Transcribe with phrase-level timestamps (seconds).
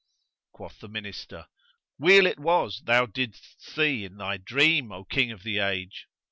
[0.51, 1.45] Quoth the Minister,
[1.99, 6.07] "Weal it was thou didst see in thy dream, O King of the age!"